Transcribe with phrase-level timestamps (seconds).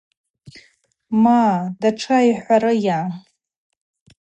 [1.23, 1.43] Ма,
[1.79, 2.99] датша йсхӏварыйа.